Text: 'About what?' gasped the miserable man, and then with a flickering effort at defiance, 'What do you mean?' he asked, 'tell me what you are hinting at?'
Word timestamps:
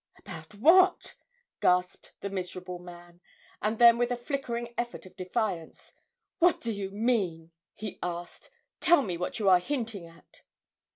'About 0.17 0.55
what?' 0.55 1.13
gasped 1.59 2.13
the 2.21 2.31
miserable 2.31 2.79
man, 2.79 3.21
and 3.61 3.77
then 3.77 3.99
with 3.99 4.09
a 4.09 4.15
flickering 4.15 4.73
effort 4.75 5.05
at 5.05 5.15
defiance, 5.15 5.93
'What 6.39 6.59
do 6.59 6.71
you 6.71 6.89
mean?' 6.89 7.51
he 7.75 7.99
asked, 8.01 8.49
'tell 8.79 9.03
me 9.03 9.15
what 9.15 9.37
you 9.37 9.47
are 9.47 9.59
hinting 9.59 10.07
at?' 10.07 10.41